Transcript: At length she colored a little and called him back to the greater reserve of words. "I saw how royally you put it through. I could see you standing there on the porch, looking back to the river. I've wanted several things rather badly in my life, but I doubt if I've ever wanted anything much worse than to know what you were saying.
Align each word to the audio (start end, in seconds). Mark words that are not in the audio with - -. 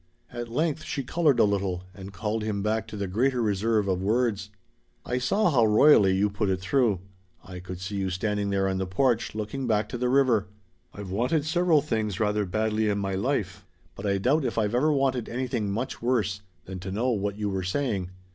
At 0.33 0.49
length 0.49 0.83
she 0.83 1.03
colored 1.03 1.39
a 1.39 1.43
little 1.43 1.83
and 1.93 2.11
called 2.11 2.41
him 2.43 2.63
back 2.63 2.87
to 2.87 2.97
the 2.97 3.05
greater 3.05 3.39
reserve 3.39 3.87
of 3.87 4.01
words. 4.01 4.49
"I 5.05 5.19
saw 5.19 5.51
how 5.51 5.63
royally 5.67 6.15
you 6.17 6.27
put 6.27 6.49
it 6.49 6.59
through. 6.59 7.01
I 7.43 7.59
could 7.59 7.79
see 7.79 7.97
you 7.97 8.09
standing 8.09 8.49
there 8.49 8.67
on 8.67 8.79
the 8.79 8.87
porch, 8.87 9.35
looking 9.35 9.67
back 9.67 9.87
to 9.89 9.99
the 9.99 10.09
river. 10.09 10.47
I've 10.91 11.11
wanted 11.11 11.45
several 11.45 11.83
things 11.83 12.19
rather 12.19 12.47
badly 12.47 12.89
in 12.89 12.97
my 12.97 13.13
life, 13.13 13.63
but 13.93 14.07
I 14.07 14.17
doubt 14.17 14.43
if 14.43 14.57
I've 14.57 14.73
ever 14.73 14.91
wanted 14.91 15.29
anything 15.29 15.69
much 15.69 16.01
worse 16.01 16.41
than 16.65 16.79
to 16.79 16.91
know 16.91 17.11
what 17.11 17.37
you 17.37 17.51
were 17.51 17.61
saying. 17.61 18.09